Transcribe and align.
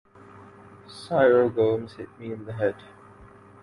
Ciro 0.87 1.47
Gomes 1.47 1.93
hit 1.93 2.09
me 2.17 2.31
in 2.33 2.45
the 2.45 2.53
head. 2.53 2.73